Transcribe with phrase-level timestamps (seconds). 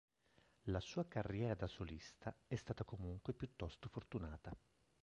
[0.63, 4.51] La sua carriera da solista è stata comunque piuttosto fortunata.